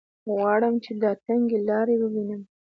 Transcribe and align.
غواړم 0.31 0.75
چې 0.83 0.91
دا 1.01 1.11
تنګې 1.25 1.59
لارې 1.67 1.95
ووینم. 1.99 2.41